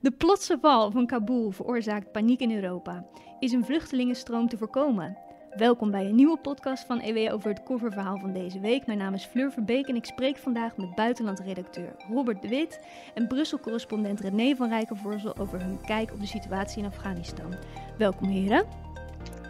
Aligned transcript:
De 0.00 0.10
plotse 0.10 0.58
val 0.60 0.90
van 0.90 1.06
Kabul 1.06 1.50
veroorzaakt 1.50 2.12
paniek 2.12 2.40
in 2.40 2.54
Europa. 2.54 3.06
Is 3.38 3.52
een 3.52 3.64
vluchtelingenstroom 3.64 4.48
te 4.48 4.56
voorkomen? 4.56 5.18
Welkom 5.56 5.90
bij 5.90 6.06
een 6.06 6.14
nieuwe 6.14 6.38
podcast 6.38 6.86
van 6.86 7.00
EW 7.00 7.32
over 7.32 7.50
het 7.50 7.62
coververhaal 7.62 8.18
van 8.18 8.32
deze 8.32 8.60
week. 8.60 8.86
Mijn 8.86 8.98
naam 8.98 9.14
is 9.14 9.24
Fleur 9.24 9.52
Verbeek 9.52 9.86
en 9.86 9.96
ik 9.96 10.04
spreek 10.04 10.36
vandaag 10.36 10.76
met 10.76 10.94
buitenlandredacteur 10.94 11.94
Robert 12.10 12.42
de 12.42 12.48
Wit 12.48 12.80
en 13.14 13.26
Brussel-correspondent 13.26 14.20
René 14.20 14.56
van 14.56 14.68
Rijkenvoorzel 14.68 15.36
over 15.36 15.60
hun 15.60 15.80
kijk 15.80 16.12
op 16.12 16.20
de 16.20 16.26
situatie 16.26 16.82
in 16.82 16.88
Afghanistan. 16.88 17.54
Welkom 17.96 18.28
heren. 18.28 18.66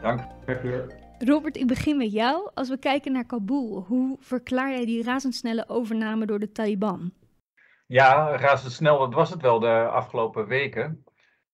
Dank, 0.03 0.21
Fleur. 0.45 0.95
Robert, 1.19 1.57
ik 1.57 1.67
begin 1.67 1.97
met 1.97 2.13
jou. 2.13 2.51
Als 2.55 2.69
we 2.69 2.79
kijken 2.79 3.13
naar 3.13 3.27
Kabul, 3.27 3.85
hoe 3.89 4.17
verklaar 4.21 4.71
jij 4.71 4.85
die 4.85 5.03
razendsnelle 5.03 5.69
overname 5.69 6.27
door 6.27 6.39
de 6.39 6.53
Taliban? 6.53 7.13
Ja, 7.89 8.37
razendsnel, 8.37 8.99
dat 8.99 9.15
was 9.15 9.31
het 9.31 9.43
wel 9.43 9.59
de 9.59 9.89
afgelopen 9.89 10.47
weken. 10.47 11.05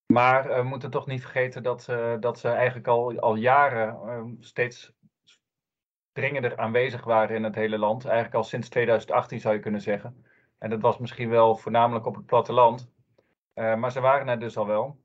Maar 0.06 0.50
eh, 0.50 0.56
we 0.56 0.62
moeten 0.62 0.90
toch 0.90 1.06
niet 1.06 1.20
vergeten 1.20 1.62
dat, 1.62 1.86
uh, 1.90 2.14
dat 2.20 2.38
ze 2.38 2.48
eigenlijk 2.48 2.86
al, 2.86 3.18
al 3.18 3.34
jaren 3.34 3.98
uh, 4.06 4.22
steeds 4.40 4.92
dringender 6.12 6.56
aanwezig 6.56 7.04
waren 7.04 7.36
in 7.36 7.44
het 7.44 7.54
hele 7.54 7.78
land. 7.78 8.04
Eigenlijk 8.04 8.34
al 8.34 8.44
sinds 8.44 8.68
2018 8.68 9.40
zou 9.40 9.54
je 9.54 9.60
kunnen 9.60 9.80
zeggen. 9.80 10.24
En 10.58 10.70
dat 10.70 10.80
was 10.80 10.98
misschien 10.98 11.28
wel 11.28 11.56
voornamelijk 11.56 12.06
op 12.06 12.14
het 12.14 12.26
platteland. 12.26 12.90
maar 13.54 13.92
ze 13.92 14.00
waren 14.00 14.28
er 14.28 14.38
dus 14.38 14.56
al 14.56 14.66
wel. 14.66 15.02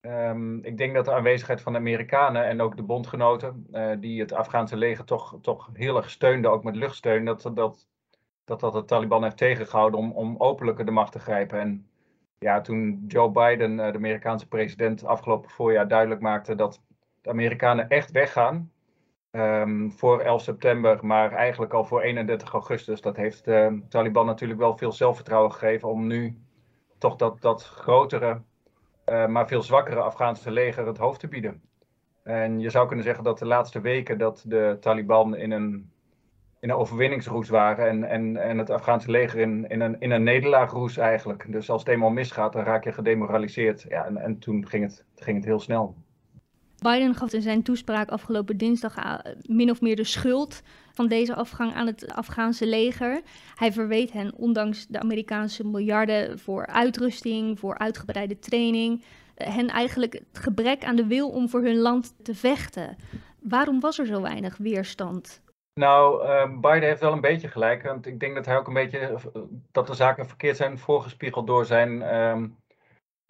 Um, 0.00 0.64
ik 0.64 0.76
denk 0.76 0.94
dat 0.94 1.04
de 1.04 1.12
aanwezigheid 1.12 1.60
van 1.60 1.72
de 1.72 1.78
Amerikanen 1.78 2.44
en 2.44 2.60
ook 2.60 2.76
de 2.76 2.82
bondgenoten, 2.82 3.66
die 4.00 4.20
het 4.20 4.32
Afghaanse 4.32 4.76
leger 4.76 5.04
toch, 5.04 5.38
toch 5.40 5.70
heel 5.72 5.96
erg 5.96 6.10
steunden, 6.10 6.50
ook 6.50 6.64
met 6.64 6.76
luchtsteun, 6.76 7.24
dat, 7.24 7.50
dat, 7.54 7.88
dat 8.48 8.60
dat 8.60 8.72
de 8.72 8.84
Taliban 8.84 9.22
heeft 9.22 9.36
tegengehouden 9.36 10.00
om, 10.00 10.12
om 10.12 10.34
openlijker 10.38 10.84
de 10.84 10.90
macht 10.90 11.12
te 11.12 11.18
grijpen. 11.18 11.60
En 11.60 11.86
ja, 12.38 12.60
toen 12.60 13.04
Joe 13.08 13.30
Biden, 13.30 13.80
eh, 13.80 13.92
de 13.92 13.98
Amerikaanse 13.98 14.48
president, 14.48 15.04
afgelopen 15.04 15.50
voorjaar 15.50 15.88
duidelijk 15.88 16.20
maakte 16.20 16.54
dat 16.54 16.82
de 17.22 17.30
Amerikanen 17.30 17.88
echt 17.88 18.10
weggaan 18.10 18.72
um, 19.30 19.92
voor 19.92 20.20
11 20.20 20.42
september, 20.42 21.06
maar 21.06 21.32
eigenlijk 21.32 21.72
al 21.72 21.84
voor 21.84 22.00
31 22.00 22.52
augustus, 22.52 23.00
dat 23.00 23.16
heeft 23.16 23.44
de 23.44 23.82
Taliban 23.88 24.26
natuurlijk 24.26 24.60
wel 24.60 24.76
veel 24.76 24.92
zelfvertrouwen 24.92 25.52
gegeven 25.52 25.88
om 25.88 26.06
nu 26.06 26.38
toch 26.98 27.16
dat, 27.16 27.40
dat 27.40 27.64
grotere, 27.64 28.42
uh, 29.06 29.26
maar 29.26 29.48
veel 29.48 29.62
zwakkere 29.62 30.00
Afghaanse 30.00 30.50
leger 30.50 30.86
het 30.86 30.98
hoofd 30.98 31.20
te 31.20 31.28
bieden. 31.28 31.62
En 32.22 32.60
je 32.60 32.70
zou 32.70 32.86
kunnen 32.86 33.04
zeggen 33.04 33.24
dat 33.24 33.38
de 33.38 33.46
laatste 33.46 33.80
weken 33.80 34.18
dat 34.18 34.44
de 34.46 34.76
Taliban 34.80 35.36
in 35.36 35.50
een 35.50 35.92
in 36.60 36.70
een 36.70 36.76
overwinningsroes 36.76 37.48
waren 37.48 37.88
en, 37.88 38.04
en, 38.04 38.36
en 38.36 38.58
het 38.58 38.70
Afghaanse 38.70 39.10
leger 39.10 39.40
in, 39.40 39.68
in, 39.68 39.80
een, 39.80 39.96
in 40.00 40.10
een 40.10 40.22
nederlaagroes 40.22 40.96
eigenlijk. 40.96 41.46
Dus 41.48 41.70
als 41.70 41.80
het 41.80 41.90
eenmaal 41.90 42.10
misgaat, 42.10 42.52
dan 42.52 42.62
raak 42.62 42.84
je 42.84 42.92
gedemoraliseerd. 42.92 43.84
Ja, 43.88 44.04
en, 44.04 44.16
en 44.16 44.38
toen 44.38 44.66
ging 44.66 44.84
het, 44.84 45.04
ging 45.16 45.36
het 45.36 45.46
heel 45.46 45.60
snel. 45.60 45.96
Biden 46.78 47.14
gaf 47.14 47.32
in 47.32 47.42
zijn 47.42 47.62
toespraak 47.62 48.08
afgelopen 48.08 48.56
dinsdag 48.56 49.22
min 49.42 49.70
of 49.70 49.80
meer 49.80 49.96
de 49.96 50.04
schuld 50.04 50.62
van 50.92 51.08
deze 51.08 51.34
afgang 51.34 51.74
aan 51.74 51.86
het 51.86 52.12
Afghaanse 52.14 52.66
leger. 52.66 53.22
Hij 53.54 53.72
verweet 53.72 54.12
hen, 54.12 54.34
ondanks 54.34 54.86
de 54.86 55.00
Amerikaanse 55.00 55.64
miljarden 55.64 56.38
voor 56.38 56.66
uitrusting, 56.66 57.58
voor 57.58 57.78
uitgebreide 57.78 58.38
training, 58.38 59.04
hen 59.34 59.68
eigenlijk 59.68 60.12
het 60.12 60.38
gebrek 60.38 60.84
aan 60.84 60.96
de 60.96 61.06
wil 61.06 61.28
om 61.28 61.48
voor 61.48 61.62
hun 61.62 61.78
land 61.78 62.14
te 62.22 62.34
vechten. 62.34 62.96
Waarom 63.40 63.80
was 63.80 63.98
er 63.98 64.06
zo 64.06 64.22
weinig 64.22 64.56
weerstand? 64.56 65.40
Nou, 65.78 66.26
uh, 66.26 66.60
Biden 66.60 66.88
heeft 66.88 67.00
wel 67.00 67.12
een 67.12 67.20
beetje 67.20 67.48
gelijk. 67.48 67.82
Want 67.82 68.06
ik 68.06 68.20
denk 68.20 68.34
dat 68.34 68.46
hij 68.46 68.56
ook 68.56 68.66
een 68.66 68.74
beetje 68.74 68.98
eh, 68.98 69.42
dat 69.72 69.86
de 69.86 69.94
zaken 69.94 70.26
verkeerd 70.26 70.56
zijn 70.56 70.78
voorgespiegeld 70.78 71.46
door 71.46 71.64
zijn 71.64 72.14
um, 72.14 72.56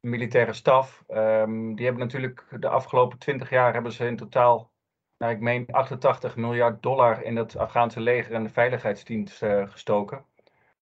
militaire 0.01 0.53
staf. 0.53 1.05
Um, 1.09 1.75
die 1.75 1.85
hebben 1.85 2.03
natuurlijk 2.03 2.45
de 2.61 2.69
afgelopen 2.69 3.19
twintig 3.19 3.51
jaar 3.51 3.73
hebben 3.73 3.93
ze 3.93 4.07
in 4.07 4.17
totaal, 4.17 4.71
nou, 5.19 5.33
ik 5.33 5.41
meen 5.41 5.67
88 5.71 6.37
miljard 6.37 6.83
dollar 6.83 7.23
in 7.23 7.37
het 7.37 7.57
Afghaanse 7.57 8.01
leger 8.01 8.35
en 8.35 8.43
de 8.43 8.49
veiligheidsdienst 8.49 9.43
uh, 9.43 9.69
gestoken. 9.71 10.25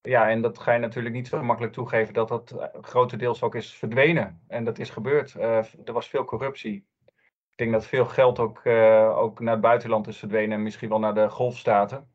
Ja, 0.02 0.30
en 0.30 0.42
dat 0.42 0.58
ga 0.58 0.72
je 0.72 0.78
natuurlijk 0.78 1.14
niet 1.14 1.28
zo 1.28 1.42
makkelijk 1.42 1.72
toegeven 1.72 2.14
dat 2.14 2.28
dat 2.28 2.52
uh, 2.52 2.64
grotendeels 2.82 3.42
ook 3.42 3.54
is 3.54 3.74
verdwenen. 3.74 4.40
En 4.48 4.64
dat 4.64 4.78
is 4.78 4.90
gebeurd. 4.90 5.34
er 5.34 5.92
was 5.92 6.08
veel 6.08 6.24
corruptie. 6.24 6.86
Ik 7.56 7.62
denk 7.62 7.74
dat 7.74 7.86
veel 7.86 8.04
geld 8.04 8.38
ook, 8.38 8.60
uh, 8.64 9.18
ook 9.18 9.40
naar 9.40 9.52
het 9.52 9.62
buitenland 9.62 10.06
is 10.06 10.18
verdwenen 10.18 10.56
en 10.56 10.62
misschien 10.62 10.88
wel 10.88 10.98
naar 10.98 11.14
de 11.14 11.30
golfstaten. 11.30 12.10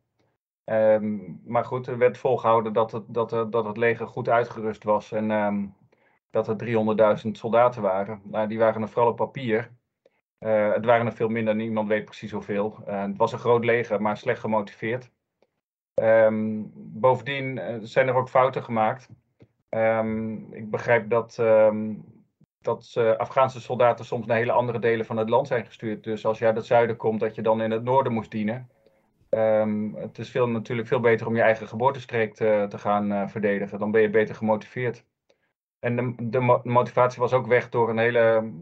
Um, 0.65 1.41
maar 1.45 1.65
goed, 1.65 1.87
er 1.87 1.97
werd 1.97 2.17
volgehouden 2.17 2.73
dat 2.73 2.91
het, 2.91 3.03
dat, 3.07 3.29
dat 3.29 3.65
het 3.65 3.77
leger 3.77 4.07
goed 4.07 4.29
uitgerust 4.29 4.83
was 4.83 5.11
en 5.11 5.31
um, 5.31 5.75
dat 6.29 6.47
er 6.47 6.55
300.000 7.25 7.31
soldaten 7.31 7.81
waren. 7.81 8.21
Nou, 8.23 8.47
die 8.47 8.59
waren 8.59 8.81
er 8.81 8.89
vooral 8.89 9.11
op 9.11 9.15
papier. 9.15 9.71
Uh, 10.39 10.73
het 10.73 10.85
waren 10.85 11.05
er 11.05 11.13
veel 11.13 11.29
minder, 11.29 11.55
niemand 11.55 11.87
weet 11.87 12.05
precies 12.05 12.31
hoeveel. 12.31 12.77
Het 12.85 13.17
was 13.17 13.31
een 13.31 13.39
groot 13.39 13.65
leger, 13.65 14.01
maar 14.01 14.17
slecht 14.17 14.39
gemotiveerd. 14.39 15.11
Um, 15.93 16.71
bovendien 16.75 17.79
zijn 17.81 18.07
er 18.07 18.15
ook 18.15 18.29
fouten 18.29 18.63
gemaakt. 18.63 19.09
ik 20.51 20.69
begrijp 20.69 21.09
dat 21.09 21.37
dat 22.61 22.93
uh, 22.97 23.15
Afghaanse 23.15 23.61
soldaten 23.61 24.05
soms 24.05 24.25
naar 24.25 24.37
hele 24.37 24.51
andere 24.51 24.79
delen 24.79 25.05
van 25.05 25.17
het 25.17 25.29
land 25.29 25.47
zijn 25.47 25.65
gestuurd. 25.65 26.03
Dus 26.03 26.25
als 26.25 26.39
je 26.39 26.45
uit 26.45 26.55
het 26.55 26.65
zuiden 26.65 26.95
komt, 26.95 27.19
dat 27.19 27.35
je 27.35 27.41
dan 27.41 27.61
in 27.61 27.71
het 27.71 27.83
noorden 27.83 28.13
moest 28.13 28.31
dienen. 28.31 28.69
Um, 29.29 29.95
het 29.95 30.17
is 30.17 30.29
veel, 30.29 30.47
natuurlijk 30.47 30.87
veel 30.87 30.99
beter 30.99 31.27
om 31.27 31.35
je 31.35 31.41
eigen 31.41 31.67
geboortestreek 31.67 32.33
te, 32.33 32.65
te 32.69 32.77
gaan 32.77 33.11
uh, 33.11 33.27
verdedigen. 33.27 33.79
Dan 33.79 33.91
ben 33.91 34.01
je 34.01 34.09
beter 34.09 34.35
gemotiveerd. 34.35 35.05
En 35.79 35.95
de, 35.95 36.29
de, 36.29 36.61
motivatie 36.63 37.21
was 37.21 37.33
ook 37.33 37.47
weg 37.47 37.69
door 37.69 37.89
een 37.89 37.97
hele, 37.97 38.19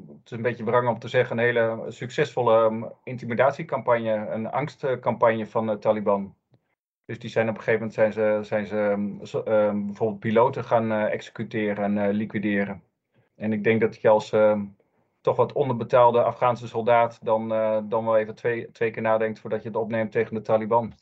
het 0.07 0.25
is 0.25 0.31
een 0.31 0.41
beetje 0.41 0.63
wrang 0.63 0.87
om 0.87 0.99
te 0.99 1.07
zeggen, 1.07 1.37
een 1.37 1.43
hele 1.43 1.85
succesvolle 1.87 2.63
um, 2.63 2.91
intimidatiecampagne, 3.03 4.27
een 4.29 4.51
angstcampagne 4.51 5.47
van 5.47 5.67
de 5.67 5.79
Taliban. 5.79 6.35
Dus 7.05 7.19
die 7.19 7.29
zijn 7.29 7.49
op 7.49 7.55
een 7.55 7.63
gegeven 7.63 7.79
moment 7.79 7.93
zijn 7.93 8.13
ze, 8.13 8.39
zijn 8.47 8.65
ze 8.65 8.75
um, 9.47 9.85
bijvoorbeeld 9.85 10.19
piloten 10.19 10.63
gaan 10.63 10.91
uh, 10.91 11.13
executeren 11.13 11.97
en 11.97 12.09
liquideren. 12.09 12.83
En 13.39 13.53
ik 13.53 13.63
denk 13.63 13.81
dat 13.81 14.01
je 14.01 14.09
als 14.09 14.31
uh, 14.31 14.61
toch 15.21 15.35
wat 15.35 15.53
onderbetaalde 15.53 16.23
Afghaanse 16.23 16.67
soldaat 16.67 17.19
dan, 17.23 17.53
uh, 17.53 17.77
dan 17.83 18.05
wel 18.05 18.17
even 18.17 18.35
twee, 18.35 18.71
twee 18.71 18.91
keer 18.91 19.01
nadenkt 19.01 19.39
voordat 19.39 19.61
je 19.61 19.67
het 19.67 19.77
opneemt 19.77 20.11
tegen 20.11 20.33
de 20.33 20.41
Taliban. 20.41 20.93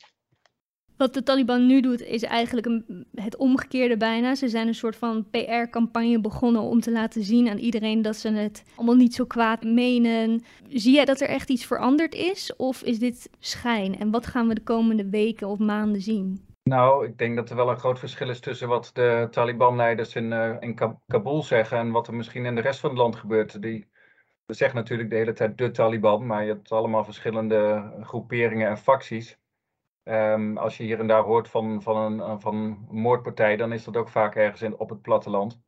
Wat 0.96 1.14
de 1.14 1.22
Taliban 1.22 1.66
nu 1.66 1.80
doet 1.80 2.02
is 2.02 2.22
eigenlijk 2.22 2.66
een, 2.66 3.06
het 3.14 3.36
omgekeerde 3.36 3.96
bijna. 3.96 4.34
Ze 4.34 4.48
zijn 4.48 4.68
een 4.68 4.74
soort 4.74 4.96
van 4.96 5.30
PR-campagne 5.30 6.20
begonnen 6.20 6.62
om 6.62 6.80
te 6.80 6.92
laten 6.92 7.22
zien 7.22 7.48
aan 7.48 7.58
iedereen 7.58 8.02
dat 8.02 8.16
ze 8.16 8.28
het 8.28 8.64
allemaal 8.76 8.94
niet 8.94 9.14
zo 9.14 9.24
kwaad 9.24 9.62
menen. 9.62 10.42
Zie 10.68 10.94
jij 10.94 11.04
dat 11.04 11.20
er 11.20 11.28
echt 11.28 11.50
iets 11.50 11.66
veranderd 11.66 12.14
is 12.14 12.56
of 12.56 12.82
is 12.82 12.98
dit 12.98 13.30
schijn? 13.38 13.98
En 13.98 14.10
wat 14.10 14.26
gaan 14.26 14.48
we 14.48 14.54
de 14.54 14.62
komende 14.62 15.08
weken 15.08 15.48
of 15.48 15.58
maanden 15.58 16.00
zien? 16.00 16.47
Nou, 16.68 17.06
ik 17.06 17.18
denk 17.18 17.36
dat 17.36 17.50
er 17.50 17.56
wel 17.56 17.70
een 17.70 17.78
groot 17.78 17.98
verschil 17.98 18.28
is 18.28 18.40
tussen 18.40 18.68
wat 18.68 18.90
de 18.92 19.28
Taliban-leiders 19.30 20.14
in, 20.14 20.32
uh, 20.32 20.56
in 20.60 20.74
Kabul 21.06 21.42
zeggen 21.42 21.78
en 21.78 21.90
wat 21.90 22.06
er 22.06 22.14
misschien 22.14 22.46
in 22.46 22.54
de 22.54 22.60
rest 22.60 22.80
van 22.80 22.90
het 22.90 22.98
land 22.98 23.16
gebeurt. 23.16 23.62
Die 23.62 23.88
zeggen 24.46 24.76
natuurlijk 24.76 25.10
de 25.10 25.16
hele 25.16 25.32
tijd 25.32 25.58
de 25.58 25.70
Taliban, 25.70 26.26
maar 26.26 26.42
je 26.42 26.52
hebt 26.52 26.72
allemaal 26.72 27.04
verschillende 27.04 27.92
groeperingen 28.02 28.68
en 28.68 28.78
facties. 28.78 29.38
Um, 30.04 30.58
als 30.58 30.76
je 30.76 30.82
hier 30.82 30.98
en 30.98 31.06
daar 31.06 31.22
hoort 31.22 31.48
van, 31.48 31.82
van, 31.82 32.20
een, 32.20 32.40
van 32.40 32.54
een 32.54 32.86
moordpartij, 32.90 33.56
dan 33.56 33.72
is 33.72 33.84
dat 33.84 33.96
ook 33.96 34.08
vaak 34.08 34.34
ergens 34.34 34.62
in, 34.62 34.78
op 34.78 34.88
het 34.88 35.02
platteland. 35.02 35.60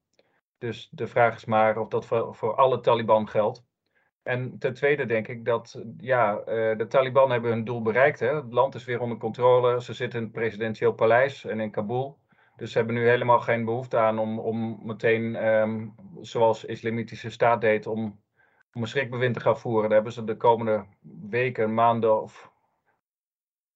Dus 0.58 0.88
de 0.90 1.06
vraag 1.06 1.36
is 1.36 1.44
maar 1.44 1.78
of 1.78 1.88
dat 1.88 2.06
voor, 2.06 2.34
voor 2.34 2.54
alle 2.54 2.80
Taliban 2.80 3.28
geldt. 3.28 3.64
En 4.22 4.58
ten 4.58 4.74
tweede 4.74 5.06
denk 5.06 5.28
ik 5.28 5.44
dat 5.44 5.82
ja, 5.98 6.38
uh, 6.38 6.44
de 6.78 6.86
Taliban 6.88 7.30
hebben 7.30 7.50
hun 7.50 7.64
doel 7.64 7.82
bereikt. 7.82 8.20
Hè. 8.20 8.34
Het 8.34 8.52
land 8.52 8.74
is 8.74 8.84
weer 8.84 9.00
onder 9.00 9.18
controle. 9.18 9.82
Ze 9.82 9.92
zitten 9.92 10.18
in 10.18 10.24
het 10.24 10.34
presidentieel 10.34 10.92
paleis 10.92 11.44
en 11.44 11.60
in 11.60 11.70
Kabul. 11.70 12.18
Dus 12.56 12.72
ze 12.72 12.78
hebben 12.78 12.96
nu 12.96 13.08
helemaal 13.08 13.40
geen 13.40 13.64
behoefte 13.64 13.98
aan 13.98 14.18
om, 14.18 14.38
om 14.38 14.78
meteen, 14.82 15.46
um, 15.46 15.94
zoals 16.20 16.60
de 16.60 16.66
Islamitische 16.66 17.30
Staat 17.30 17.60
deed, 17.60 17.86
om, 17.86 18.20
om 18.72 18.82
een 18.82 18.88
schrikbewind 18.88 19.34
te 19.34 19.40
gaan 19.40 19.58
voeren. 19.58 19.82
Daar 19.82 19.92
hebben 19.92 20.12
ze 20.12 20.24
de 20.24 20.36
komende 20.36 20.84
weken, 21.30 21.74
maanden 21.74 22.22
of 22.22 22.50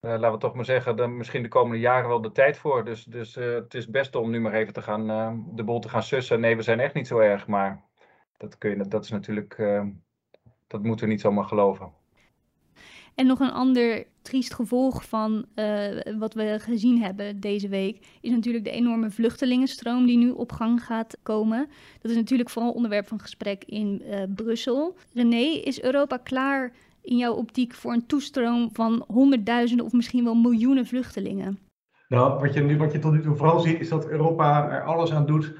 uh, 0.01 0.11
laten 0.11 0.33
we 0.33 0.39
toch 0.39 0.55
maar 0.55 0.65
zeggen, 0.65 0.97
de, 0.97 1.07
misschien 1.07 1.43
de 1.43 1.49
komende 1.49 1.81
jaren 1.81 2.09
wel 2.09 2.21
de 2.21 2.33
tijd 2.33 2.59
voor. 2.59 2.85
Dus, 2.85 3.05
dus 3.05 3.37
uh, 3.37 3.55
het 3.55 3.75
is 3.75 3.91
best 3.91 4.15
om 4.15 4.31
nu 4.31 4.41
maar 4.41 4.53
even 4.53 4.73
te 4.73 4.83
gaan, 4.83 5.07
de 5.55 5.65
boel 5.65 5.81
te 5.81 5.89
gaan 5.89 6.03
sussen. 6.03 6.41
Nee, 6.41 6.57
we 6.57 6.63
zijn 6.63 6.81
echt 6.81 6.95
niet 6.95 7.07
zo 7.07 7.19
erg, 7.19 7.47
maar 7.47 7.85
dat, 8.37 8.59
kun 8.59 8.71
je, 8.71 8.89
dat 8.89 9.05
is 9.05 9.11
natuurlijk 9.11 9.59
ehm, 9.59 9.91
dat 10.67 10.83
moeten 10.83 11.07
we 11.07 11.13
niet 11.13 11.21
zomaar 11.21 11.45
geloven. 11.45 11.93
En 13.15 13.27
nog 13.27 13.41
een 13.41 13.53
ander 13.53 14.07
triest 14.23 14.55
gevolg 14.55 15.05
van 15.09 15.45
uh, 15.55 15.85
wat 16.19 16.35
we 16.35 16.57
gezien 16.61 17.03
hebben 17.03 17.41
deze 17.41 17.69
week 17.69 18.07
is 18.21 18.31
natuurlijk 18.31 18.65
de 18.65 18.71
enorme 18.71 19.11
vluchtelingenstroom 19.11 20.07
die 20.07 20.19
nu 20.19 20.31
op 20.31 20.53
gang 20.53 20.85
gaat 20.85 21.17
komen. 21.23 21.69
Dat 22.01 22.11
is 22.11 22.17
natuurlijk 22.17 22.51
vooral 22.51 22.73
onderwerp 22.73 23.09
van 23.09 23.21
gesprek 23.21 23.65
in 23.65 24.03
uh, 24.05 24.23
Brussel. 24.35 24.97
René, 25.13 25.61
is 25.65 25.83
Europa 25.83 26.17
klaar 26.17 26.73
in 27.03 27.17
jouw 27.17 27.33
optiek 27.33 27.75
voor 27.75 27.93
een 27.93 28.07
toestroom 28.07 28.69
van 28.73 29.05
honderdduizenden 29.07 29.87
of 29.87 29.93
misschien 29.93 30.25
wel 30.25 30.35
miljoenen 30.35 30.87
vluchtelingen? 30.87 31.59
Nou, 32.09 32.41
wat 32.41 32.55
je, 32.55 32.61
nu, 32.61 32.77
wat 32.77 32.93
je 32.93 32.99
tot 32.99 33.13
nu 33.13 33.23
toe 33.23 33.37
vooral 33.37 33.61
ziet 33.61 33.81
is 33.81 33.89
dat 33.89 34.09
Europa 34.09 34.71
er 34.71 34.83
alles 34.83 35.13
aan 35.13 35.27
doet 35.27 35.53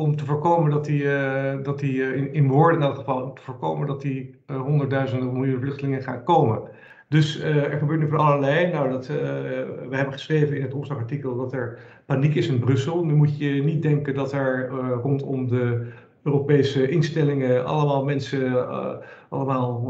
om 0.00 0.16
te 0.16 0.24
voorkomen 0.24 0.70
dat 0.70 0.84
die, 0.84 1.02
uh, 1.02 1.52
dat 1.62 1.78
die 1.78 1.94
uh, 1.94 2.16
in, 2.16 2.32
in 2.32 2.48
woorden 2.48 2.80
in 2.80 2.86
elk 2.86 2.96
geval, 2.96 3.22
om 3.22 3.34
te 3.34 3.42
voorkomen 3.42 3.86
dat 3.86 4.00
die 4.00 4.34
uh, 4.46 4.60
honderdduizenden 4.60 5.32
miljoen 5.32 5.60
vluchtelingen 5.60 6.02
gaan 6.02 6.24
komen. 6.24 6.62
Dus 7.08 7.40
er 7.40 7.78
gebeurt 7.78 8.00
nu 8.00 8.08
van 8.08 8.18
allerlei. 8.18 8.72
Nou, 8.72 8.90
dat, 8.90 9.06
we 9.06 9.88
hebben 9.90 10.12
geschreven 10.12 10.56
in 10.56 10.62
het 10.62 10.74
omslagartikel 10.74 11.36
dat 11.36 11.52
er 11.52 11.78
paniek 12.06 12.34
is 12.34 12.48
in 12.48 12.58
Brussel. 12.58 13.04
Nu 13.04 13.14
moet 13.14 13.38
je 13.38 13.62
niet 13.62 13.82
denken 13.82 14.14
dat 14.14 14.32
er 14.32 14.68
rondom 15.02 15.48
de 15.48 15.86
Europese 16.22 16.88
instellingen 16.88 17.64
allemaal 17.64 18.04
mensen 18.04 18.68
allemaal 19.28 19.82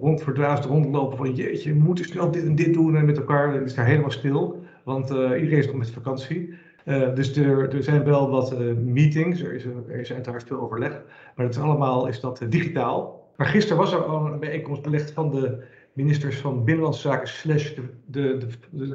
rond 0.00 0.22
verdwaasd 0.22 0.64
rondlopen 0.64 1.16
van 1.16 1.34
jeetje, 1.34 1.72
we 1.72 1.78
moeten 1.78 2.04
snel 2.04 2.30
dit 2.30 2.44
en 2.44 2.54
dit 2.54 2.74
doen 2.74 2.96
en 2.96 3.04
met 3.04 3.18
elkaar. 3.18 3.52
Het 3.52 3.66
is 3.66 3.74
daar 3.74 3.86
helemaal 3.86 4.10
stil, 4.10 4.62
want 4.82 5.10
iedereen 5.10 5.58
is 5.58 5.66
nog 5.66 5.76
met 5.76 5.90
vakantie. 5.90 6.54
Uh, 6.86 7.14
dus 7.14 7.36
er, 7.36 7.82
zijn 7.82 8.04
wel 8.04 8.30
wat 8.30 8.52
uh, 8.52 8.74
meetings, 8.76 9.40
er 9.40 9.54
is, 9.54 9.64
er 9.64 10.00
is 10.00 10.12
uiteraard 10.12 10.46
veel 10.46 10.60
overleg, 10.60 11.02
maar 11.34 11.46
het 11.46 11.54
is 11.54 11.60
allemaal 11.60 12.06
is 12.06 12.20
dat 12.20 12.40
uh, 12.40 12.50
digitaal. 12.50 13.24
Maar 13.36 13.46
gisteren 13.46 13.78
was 13.78 13.92
er 13.92 14.04
al 14.04 14.26
een 14.26 14.38
bijeenkomst 14.38 14.82
belegd 14.82 15.10
van 15.10 15.30
de 15.30 15.64
ministers 15.92 16.36
van 16.36 16.64
Binnenlandse 16.64 17.00
Zaken 17.00 17.28
slash 17.28 17.74
de, 17.74 17.82
de, 18.06 18.46
de, 18.70 18.94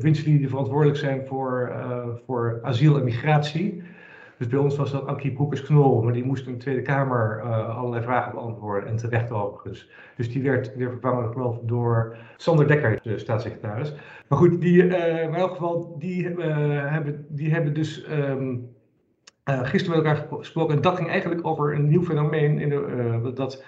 de 0.00 0.10
die 0.22 0.48
verantwoordelijk 0.48 0.98
zijn 0.98 1.26
voor, 1.26 1.72
voor 2.26 2.60
asiel 2.62 2.96
en 2.96 3.04
migratie. 3.04 3.82
Dus 4.38 4.46
bij 4.46 4.58
ons 4.58 4.76
was 4.76 4.90
dat 4.90 5.06
Ankie 5.06 5.32
Broekers-Knol, 5.32 6.02
maar 6.02 6.12
die 6.12 6.24
moest 6.24 6.46
in 6.46 6.52
de 6.52 6.58
Tweede 6.58 6.82
Kamer 6.82 7.42
uh, 7.44 7.76
allerlei 7.76 8.02
vragen 8.02 8.32
beantwoorden 8.32 8.88
en 8.88 8.96
terecht 8.96 9.30
overigens. 9.30 9.90
Dus 10.16 10.32
die 10.32 10.42
werd 10.42 10.76
weer 10.76 10.90
vervangen 10.90 11.32
geloof 11.32 11.58
door 11.62 12.16
Sander 12.36 12.66
Dekker, 12.66 12.98
de 13.02 13.18
staatssecretaris. 13.18 13.94
Maar 14.28 14.38
goed, 14.38 14.60
die, 14.60 14.82
uh, 14.82 15.22
in 15.22 15.34
elk 15.34 15.50
geval, 15.50 15.96
die, 15.98 16.28
uh, 16.28 16.36
hebben, 16.90 17.26
die 17.28 17.52
hebben 17.52 17.74
dus 17.74 18.06
um, 18.10 18.74
gisteren 19.44 19.96
met 19.96 20.06
elkaar 20.06 20.26
gesproken. 20.38 20.76
En 20.76 20.82
dat 20.82 20.96
ging 20.96 21.08
eigenlijk 21.08 21.46
over 21.46 21.74
een 21.74 21.88
nieuw 21.88 22.04
fenomeen 22.04 22.58
in 22.58 22.68
de, 22.68 23.32
dat 23.34 23.64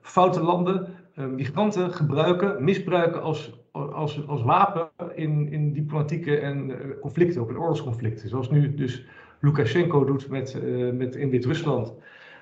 foute 0.00 0.42
landen 0.42 0.88
migranten 1.14 1.90
gebruiken, 1.90 2.64
misbruiken 2.64 3.22
als, 3.22 3.57
als, 3.92 4.26
als 4.26 4.42
wapen 4.42 4.88
in, 5.14 5.48
in 5.50 5.72
diplomatieke 5.72 6.38
en 6.38 6.72
conflicten, 7.00 7.40
ook 7.40 7.50
in 7.50 7.58
oorlogsconflicten. 7.58 8.28
Zoals 8.28 8.50
nu 8.50 8.74
dus 8.74 9.06
Lukashenko 9.40 10.04
doet 10.04 10.28
met, 10.28 10.60
uh, 10.64 10.92
met, 10.92 11.16
in 11.16 11.30
Wit-Rusland. 11.30 11.94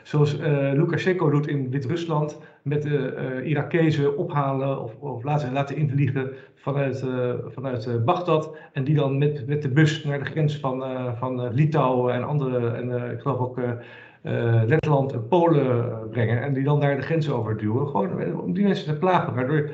Zoals 0.03 0.41
uh, 0.41 0.73
Lukashenko 0.73 1.31
doet 1.31 1.47
in 1.47 1.71
Wit-Rusland 1.71 2.41
met 2.62 2.83
de 2.83 3.15
uh, 3.43 3.50
Irakezen 3.50 4.17
ophalen 4.17 4.83
of, 4.83 4.97
of 4.99 5.25
laten, 5.25 5.53
laten 5.53 5.77
invliegen 5.77 6.31
vanuit, 6.55 7.05
vanuit 7.47 8.05
Bagdad. 8.05 8.56
En 8.73 8.85
die 8.85 8.94
dan 8.94 9.19
met, 9.19 9.47
met 9.47 9.62
de 9.62 9.69
bus 9.69 10.05
naar 10.05 10.19
de 10.19 10.25
grens 10.25 10.56
van, 10.56 10.85
van 11.17 11.55
Litouwen 11.55 12.15
en 12.15 12.25
andere, 12.25 12.69
en 12.69 13.12
ik 13.12 13.21
geloof 13.21 13.38
ook 13.38 13.61
Letland 14.67 15.12
en 15.12 15.29
Polen 15.29 15.99
brengen. 16.11 16.43
En 16.43 16.55
die 16.55 16.65
dan 16.65 16.81
daar 16.81 16.97
de 16.97 17.03
grens 17.03 17.31
over 17.31 17.56
duwen. 17.56 17.87
Gewoon 17.87 18.41
om 18.41 18.53
die 18.53 18.65
mensen 18.65 18.93
te 18.93 18.99
plagen. 18.99 19.35
Waardoor, 19.35 19.71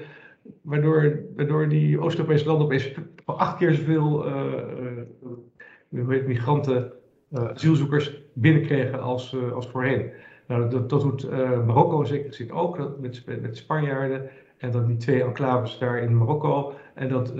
waardoor, 0.62 1.20
waardoor 1.36 1.68
die 1.68 2.00
Oost-Europese 2.00 2.46
landen 2.46 2.64
opeens 2.64 2.94
acht 3.24 3.56
keer 3.56 3.74
zoveel 3.74 4.24
migranten 5.92 6.92
uh, 7.32 7.48
asielzoekers 7.48 8.22
binnenkregen 8.32 9.00
als, 9.00 9.32
uh, 9.32 9.52
als 9.52 9.68
voorheen. 9.68 10.10
Nou, 10.46 10.70
dat, 10.70 10.90
dat 10.90 11.00
doet 11.00 11.24
uh, 11.24 11.66
Marokko 11.66 12.04
zeker 12.04 12.34
zien 12.34 12.52
ook, 12.52 12.98
met, 13.00 13.24
met 13.40 13.56
Spanjaarden 13.56 14.30
en 14.58 14.70
dan 14.70 14.86
die 14.86 14.96
twee 14.96 15.22
enclaves 15.22 15.78
daar 15.78 15.98
in 15.98 16.16
Marokko. 16.16 16.72
En 16.94 17.08
dat, 17.08 17.34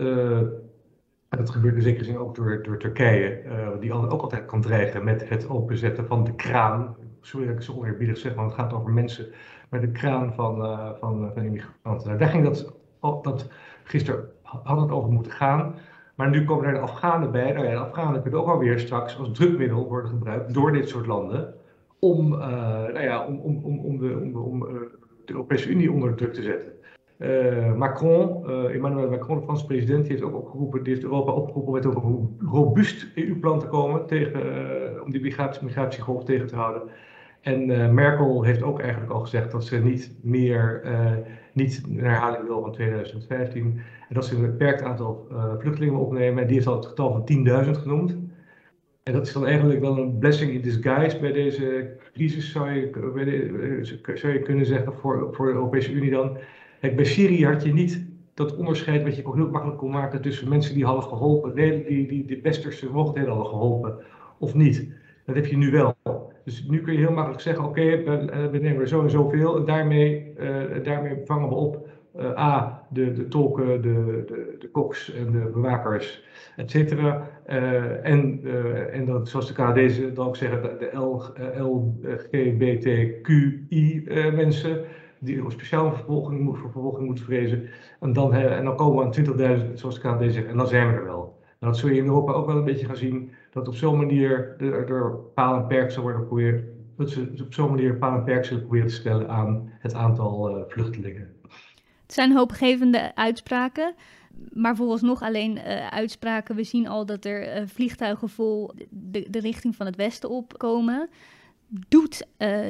dat 1.29 1.51
gebeurt 1.51 1.75
in 1.75 1.83
zekere 1.83 2.05
zin 2.05 2.19
ook 2.19 2.35
door, 2.35 2.63
door 2.63 2.79
Turkije, 2.79 3.43
die 3.81 3.93
ook 3.93 4.23
altijd 4.23 4.47
kan 4.47 4.61
dreigen 4.61 5.05
met 5.05 5.29
het 5.29 5.49
openzetten 5.49 6.07
van 6.07 6.25
de 6.25 6.35
kraan. 6.35 6.97
Sorry 7.21 7.47
dat 7.47 7.57
ik 7.57 7.63
zo 7.63 7.73
oneerbiedig 7.73 8.19
zeg, 8.19 8.35
want 8.35 8.51
het 8.51 8.61
gaat 8.61 8.73
over 8.73 8.93
mensen. 8.93 9.27
Maar 9.71 9.81
de 9.81 9.91
kraan 9.91 10.35
van, 10.35 10.57
van, 11.01 11.31
van 11.35 11.43
immigranten. 11.43 12.07
Nou, 12.07 12.19
daar 12.19 12.29
ging 12.29 12.45
dat, 12.45 12.75
dat 13.03 13.49
gisteren 13.83 14.29
had 14.43 14.81
het 14.81 14.91
over 14.91 15.11
moeten 15.11 15.33
gaan. 15.33 15.75
Maar 16.15 16.31
nu 16.31 16.45
komen 16.45 16.65
er 16.65 16.73
de 16.73 16.79
Afghanen 16.79 17.31
bij. 17.31 17.53
Nou 17.53 17.67
ja, 17.67 17.71
de 17.71 17.79
Afghanen 17.79 18.23
kunnen 18.23 18.41
ook 18.41 18.49
alweer 18.49 18.79
straks 18.79 19.19
als 19.19 19.33
drukmiddel 19.33 19.89
worden 19.89 20.11
gebruikt 20.11 20.55
door 20.55 20.73
dit 20.73 20.89
soort 20.89 21.07
landen. 21.07 21.55
Om, 21.99 22.33
uh, 22.33 22.41
nou 22.83 23.03
ja, 23.03 23.27
om, 23.27 23.39
om, 23.39 23.65
om, 23.65 23.79
om, 23.79 23.99
de, 23.99 24.19
om, 24.23 24.37
om 24.37 24.63
uh, 24.63 24.81
de 25.25 25.33
Europese 25.33 25.69
Unie 25.69 25.93
onder 25.93 26.15
druk 26.15 26.35
te 26.35 26.43
zetten. 26.43 26.73
Uh, 27.19 27.75
Macron, 27.75 28.51
Emmanuel 28.71 29.11
Macron, 29.11 29.37
de 29.37 29.43
Franse 29.43 29.67
president, 29.67 30.09
heeft 30.09 30.23
ook 30.23 30.35
opgeroepen, 30.35 30.83
die 30.83 30.93
heeft 30.93 31.05
Europa 31.05 31.33
opgeroepen 31.33 31.73
met 31.73 31.85
een 31.85 32.39
robuust 32.51 33.07
EU-plan 33.15 33.59
te 33.59 33.67
komen 33.67 34.07
tegen, 34.07 35.03
om 35.05 35.11
die 35.11 35.21
migratie, 35.21 35.65
migratiegolf 35.65 36.25
tegen 36.25 36.47
te 36.47 36.57
houden. 36.57 36.83
En 37.43 37.71
uh, 37.71 37.91
Merkel 37.91 38.43
heeft 38.43 38.63
ook 38.63 38.81
eigenlijk 38.81 39.13
al 39.13 39.21
gezegd 39.21 39.51
dat 39.51 39.65
ze 39.65 39.79
niet 39.79 40.15
meer, 40.23 40.83
uh, 40.85 41.13
niet 41.53 41.83
een 41.89 41.99
herhaling 41.99 42.47
wil 42.47 42.61
van 42.61 42.73
2015. 42.73 43.81
En 44.09 44.15
dat 44.15 44.27
ze 44.27 44.35
een 44.35 44.41
beperkt 44.41 44.83
aantal 44.83 45.27
uh, 45.33 45.53
vluchtelingen 45.59 45.99
opnemen. 45.99 46.43
En 46.43 46.47
die 46.47 46.57
heeft 46.57 46.69
al 46.69 46.77
het 46.77 46.87
getal 46.87 47.13
van 47.13 47.65
10.000 47.65 47.71
genoemd. 47.71 48.17
En 49.03 49.13
dat 49.13 49.27
is 49.27 49.33
dan 49.33 49.47
eigenlijk 49.47 49.81
wel 49.81 49.99
een 49.99 50.19
blessing 50.19 50.53
in 50.53 50.61
disguise 50.61 51.19
bij 51.21 51.33
deze 51.33 51.97
crisis, 52.13 52.53
zou 52.53 52.71
je, 52.71 54.01
zou 54.15 54.33
je 54.33 54.43
kunnen 54.43 54.67
zeggen, 54.67 54.93
voor, 54.93 55.29
voor 55.33 55.47
de 55.47 55.53
Europese 55.53 55.93
Unie 55.93 56.11
dan. 56.11 56.39
Kijk, 56.81 56.97
bij 56.97 57.05
Syrië 57.05 57.47
had 57.47 57.63
je 57.63 57.73
niet 57.73 58.07
dat 58.35 58.57
onderscheid 58.57 59.03
wat 59.03 59.17
je 59.17 59.27
ook 59.27 59.35
heel 59.35 59.51
makkelijk 59.51 59.79
kon 59.79 59.91
maken 59.91 60.23
tussen 60.23 60.49
mensen 60.49 60.75
die 60.75 60.85
hadden 60.85 61.05
geholpen, 61.05 61.55
die, 61.55 61.85
die, 61.85 62.07
die 62.07 62.25
de 62.25 62.41
westerse 62.41 62.91
mogelijkheden 62.91 63.33
hadden 63.33 63.51
geholpen, 63.51 63.97
of 64.39 64.55
niet. 64.55 64.89
Dat 65.27 65.35
heb 65.35 65.47
je 65.47 65.57
nu 65.57 65.71
wel. 65.71 65.97
Dus 66.45 66.65
nu 66.69 66.81
kun 66.81 66.93
je 66.93 66.99
heel 66.99 67.13
makkelijk 67.13 67.43
zeggen, 67.43 67.65
oké, 67.65 68.03
we, 68.03 68.49
we, 68.51 68.59
nemen 68.59 68.81
er 68.81 68.89
zo 68.89 69.03
en 69.03 69.11
zoveel 69.11 69.57
en 69.57 69.65
daarmee, 69.65 70.33
uh, 70.41 70.85
daarmee 70.85 71.17
vangen 71.25 71.49
we 71.49 71.55
op 71.55 71.89
uh, 72.17 72.39
A, 72.39 72.83
de, 72.91 73.13
de 73.13 73.29
tolken, 73.29 73.83
de, 73.83 74.23
de, 74.27 74.57
de 74.59 74.69
koks 74.69 75.13
en 75.13 75.33
de 75.33 75.51
bewakers, 75.53 76.25
et 76.57 76.71
cetera. 76.71 77.31
En, 78.03 78.41
en 78.93 79.05
dan, 79.05 79.27
zoals 79.27 79.47
de 79.47 79.53
KD 79.53 80.17
dan 80.17 80.27
ook 80.27 80.37
zeggen, 80.37 80.63
de, 80.63 80.77
de 80.79 80.91
LGBTQI 82.31 84.05
mensen 84.35 84.85
die 85.19 85.39
een 85.39 85.51
speciale 85.51 85.93
vervolging, 85.93 86.59
vervolging 86.59 87.07
moeten 87.07 87.25
vrezen. 87.25 87.69
En 88.01 88.13
dan, 88.13 88.35
en 88.35 88.65
dan 88.65 88.77
komen 88.77 89.11
we 89.11 89.35
aan 89.39 89.61
20.000, 89.67 89.73
zoals 89.73 90.01
de 90.01 90.09
KD 90.09 90.33
zegt, 90.33 90.47
en 90.47 90.57
dan 90.57 90.67
zijn 90.69 90.89
we 90.89 90.95
er 90.95 91.05
wel. 91.05 91.41
Dat 91.63 91.79
zul 91.79 91.89
je 91.89 91.97
in 91.97 92.05
Europa 92.05 92.33
ook 92.33 92.47
wel 92.47 92.57
een 92.57 92.65
beetje 92.65 92.87
gaan 92.87 92.97
zien 92.97 93.31
dat 93.51 93.69
op 93.69 93.75
zo'n 93.75 93.97
manier 93.97 94.57
er 94.59 95.15
paal 95.35 95.57
en 95.57 95.67
perk 95.67 95.91
zal 95.91 96.03
worden 96.03 96.21
geprobeerd, 96.21 96.65
dat 96.97 97.11
ze 97.11 97.33
op 97.45 97.55
zo'n 97.55 97.71
manier 97.71 97.97
paal 97.97 98.17
en 98.17 98.25
perk 98.25 98.45
zullen 98.45 98.63
proberen 98.63 98.89
te 98.89 98.95
stellen 98.95 99.29
aan 99.29 99.71
het 99.79 99.95
aantal 99.95 100.57
uh, 100.57 100.63
vluchtelingen. 100.69 101.35
Het 102.03 102.13
zijn 102.13 102.33
hoopgevende 102.33 103.15
uitspraken, 103.15 103.95
maar 104.53 104.77
vooralsnog 104.77 105.23
alleen 105.23 105.57
uh, 105.57 105.87
uitspraken. 105.87 106.57
We 106.57 106.65
zien 106.65 106.89
al 106.89 107.07
dat 107.07 107.25
er 107.25 107.57
uh, 107.57 107.67
vliegtuigen 107.67 108.29
vol 108.29 108.71
de, 108.91 109.27
de, 109.31 109.41
richting 109.41 109.77
van 109.77 109.87
het 109.87 109.97
westen 109.97 110.31
opkomen. 110.31 111.09
Doet 111.89 112.27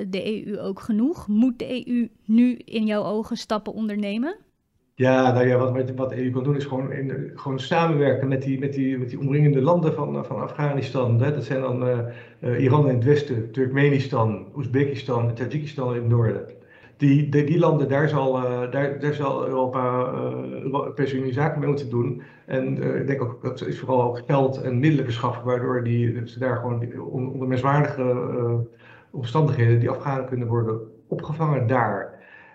de 0.09 0.45
EU 0.47 0.59
ook 0.61 0.81
genoeg? 0.81 1.29
Moet 1.29 1.59
de 1.59 1.89
EU 1.89 2.09
nu 2.25 2.55
in 2.55 2.87
jouw 2.87 3.05
ogen 3.05 3.37
stappen 3.37 3.73
ondernemen? 3.73 4.37
Ja, 4.95 5.33
nou 5.33 5.47
ja, 5.47 5.57
wat, 5.57 5.91
wat 5.95 6.13
EU 6.13 6.31
kan 6.31 6.45
doen 6.45 6.57
is 6.57 6.65
gewoon, 6.65 6.93
in, 6.93 7.33
gewoon 7.35 7.59
samenwerken 7.61 8.29
met 8.29 8.43
die, 8.43 8.59
met, 8.59 8.73
die, 8.73 8.99
met 8.99 9.09
die 9.09 9.19
omringende 9.19 9.61
landen 9.63 9.95
van, 9.95 10.25
van 10.25 10.41
Afghanistan. 10.41 11.23
Hè. 11.23 11.35
Dat 11.35 11.45
zijn 11.45 11.61
dan 11.61 11.89
uh, 11.89 11.99
uh, 12.41 12.63
Iran 12.63 12.89
in 12.89 12.95
het 12.95 13.05
westen, 13.05 13.51
Turkmenistan, 13.51 14.47
Oezbekistan 14.57 15.29
en 15.29 15.35
Tajikistan 15.35 15.95
in 15.95 16.01
het 16.01 16.09
noorden. 16.09 16.47
Die, 16.97 17.29
die, 17.29 17.45
die 17.45 17.59
landen, 17.59 17.89
daar 17.89 18.09
zal, 18.09 18.37
uh, 18.37 18.71
daar, 18.71 19.01
daar 19.01 19.15
zal 19.15 19.47
Europa, 19.47 20.13
Europese 20.63 21.17
Unie 21.17 21.33
zaken 21.33 21.59
mee 21.61 21.69
moeten 21.69 21.91
doen. 21.91 22.23
En 22.47 22.97
ik 23.01 23.07
denk 23.07 23.23
ook 23.23 23.43
dat 23.43 23.67
is 23.67 23.79
vooral 23.79 24.03
ook 24.03 24.23
geld 24.27 24.63
en 24.63 24.79
middelen 24.79 25.05
verschaffen, 25.05 25.45
waardoor 25.45 25.85
die, 25.85 26.27
ze 26.27 26.39
daar 26.39 26.57
gewoon 26.57 27.01
onder 27.11 27.49
menswaardige 27.49 28.67
omstandigheden 29.11 29.81
die 29.81 29.91
Afghanen 29.91 30.27
kunnen 30.27 30.49
worden 30.49 30.81
opgevangen 31.09 31.67
daar. 31.67 32.12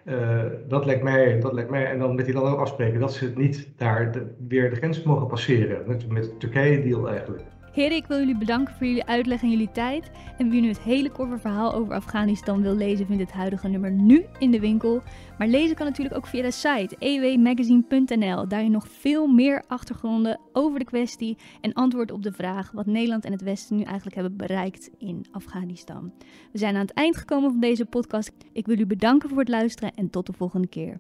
Uh, 0.10 0.44
dat, 0.68 0.86
lijkt 0.86 1.04
mij, 1.04 1.40
dat 1.40 1.54
lijkt 1.54 1.70
mij, 1.70 1.86
en 1.86 2.00
dan 2.00 2.16
met 2.16 2.26
die 2.26 2.34
landen 2.34 2.58
afspreken 2.58 3.00
dat 3.00 3.14
ze 3.14 3.32
niet 3.36 3.70
daar 3.78 4.12
de, 4.12 4.36
weer 4.48 4.70
de 4.70 4.76
grens 4.76 5.04
mogen 5.04 5.28
passeren. 5.28 5.88
Met, 5.88 6.10
met 6.10 6.24
de 6.24 6.38
Turkije-deal 6.38 7.10
eigenlijk. 7.10 7.44
Heren, 7.78 7.98
ik 7.98 8.06
wil 8.06 8.18
jullie 8.18 8.38
bedanken 8.38 8.74
voor 8.74 8.88
jullie 8.88 9.06
uitleg 9.06 9.42
en 9.42 9.50
jullie 9.50 9.72
tijd. 9.72 10.12
En 10.38 10.50
wie 10.50 10.62
nu 10.62 10.68
het 10.68 10.80
hele 10.80 11.12
korte 11.12 11.38
verhaal 11.38 11.74
over 11.74 11.94
Afghanistan 11.94 12.62
wil 12.62 12.76
lezen, 12.76 13.06
vindt 13.06 13.22
het 13.22 13.32
huidige 13.32 13.68
nummer 13.68 13.92
nu 13.92 14.26
in 14.40 14.52
de 14.52 14.60
winkel. 14.60 15.02
Maar 15.38 15.48
lezen 15.48 15.76
kan 15.76 15.86
natuurlijk 15.86 16.16
ook 16.16 16.28
via 16.28 16.42
de 16.42 16.52
site 16.52 16.96
ewmagazine.nl. 17.00 18.48
Daarin 18.48 18.72
nog 18.72 18.88
veel 18.88 19.28
meer 19.28 19.64
achtergronden 19.68 20.40
over 20.54 20.80
de 20.80 20.86
kwestie 20.86 21.38
en 21.62 21.74
antwoord 21.74 22.12
op 22.12 22.24
de 22.24 22.32
vraag 22.32 22.72
wat 22.72 22.86
Nederland 22.86 23.26
en 23.26 23.32
het 23.32 23.42
Westen 23.42 23.76
nu 23.76 23.84
eigenlijk 23.84 24.16
hebben 24.16 24.38
bereikt 24.38 24.90
in 24.98 25.26
Afghanistan. 25.32 26.14
We 26.52 26.58
zijn 26.58 26.76
aan 26.76 26.82
het 26.82 26.94
eind 26.94 27.18
gekomen 27.18 27.52
van 27.52 27.60
deze 27.60 27.86
podcast. 27.86 28.32
Ik 28.54 28.66
wil 28.66 28.80
u 28.80 28.86
bedanken 28.86 29.30
voor 29.30 29.40
het 29.40 29.50
luisteren 29.50 29.94
en 29.94 30.10
tot 30.10 30.26
de 30.26 30.34
volgende 30.34 30.68
keer. 30.68 31.00